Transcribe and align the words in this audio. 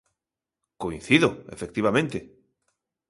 Coincido, 0.81 1.29
efectivamente. 1.55 2.17